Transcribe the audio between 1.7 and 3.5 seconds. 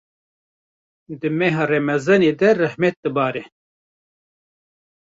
Remezanê de rehmet dibare.